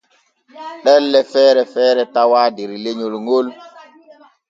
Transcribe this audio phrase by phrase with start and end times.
[0.83, 3.47] Ɗelle feere feere tawaa der lenyol ŋol.